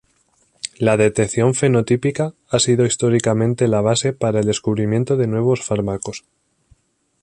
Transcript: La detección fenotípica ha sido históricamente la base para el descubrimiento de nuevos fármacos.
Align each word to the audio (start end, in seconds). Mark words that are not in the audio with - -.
La 0.79 0.97
detección 0.97 1.53
fenotípica 1.53 2.33
ha 2.49 2.57
sido 2.57 2.87
históricamente 2.87 3.67
la 3.67 3.81
base 3.81 4.13
para 4.13 4.39
el 4.39 4.47
descubrimiento 4.47 5.15
de 5.15 5.27
nuevos 5.27 5.61
fármacos. 5.63 6.25